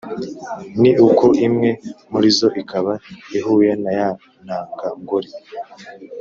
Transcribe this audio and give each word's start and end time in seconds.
ni 0.81 0.91
uko 1.07 1.25
imwe 1.47 1.69
murizo 2.11 2.47
ikaba 2.61 2.93
ihuye 3.37 3.71
na 3.83 3.91
ya 3.99 4.09
ntangangore, 4.45 5.29